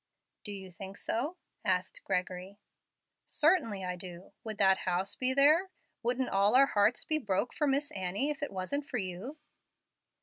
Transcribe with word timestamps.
"Do 0.43 0.51
you 0.51 0.71
think 0.71 0.97
so?" 0.97 1.37
asked 1.63 2.03
Gregory. 2.05 2.57
"Certain 3.27 3.71
I 3.83 3.95
do. 3.95 4.31
Would 4.43 4.57
that 4.57 4.79
house 4.79 5.13
be 5.13 5.31
there? 5.35 5.69
Wouldn't 6.01 6.29
all 6.29 6.55
our 6.55 6.65
hearts 6.65 7.05
be 7.05 7.19
broke 7.19 7.53
for 7.53 7.67
Miss 7.67 7.91
Annie 7.91 8.31
if 8.31 8.41
it 8.41 8.49
wasn't 8.51 8.87
for 8.89 8.97
you?" 8.97 9.37